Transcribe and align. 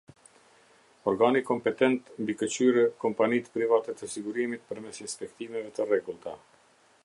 Organi 1.11 1.41
kompetent 1.49 1.99
mbikëqyrë 2.23 2.85
kompanitë 3.05 3.55
private 3.59 3.95
të 4.01 4.11
sigurimit 4.15 4.67
përmes 4.71 5.03
inspektimeve 5.05 5.75
të 5.77 5.89
rregullta. 5.91 6.39